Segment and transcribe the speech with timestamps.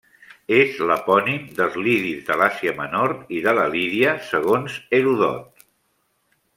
[0.59, 5.65] És l'epònim dels lidis de l'Àsia menor i de la Lídia, segons Heròdot.